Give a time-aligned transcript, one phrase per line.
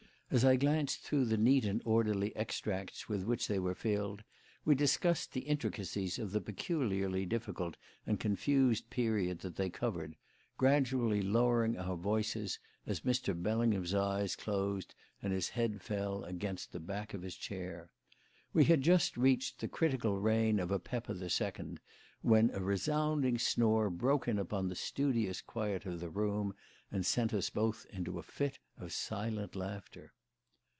[0.33, 4.23] As I glanced through the neat and orderly extracts with which they were filled
[4.63, 7.75] we discussed the intricacies of the peculiarly difficult
[8.07, 10.15] and confused period that they covered,
[10.57, 13.35] gradually lowering our voices as Mr.
[13.43, 17.89] Bellingham's eyes closed and his head fell against the back of his chair.
[18.53, 21.75] We had just reached the critical reign of Apepa II
[22.21, 26.55] when a resounding snore broke in upon the studious quiet of the room
[26.89, 30.13] and sent us both into a fit of silent laughter.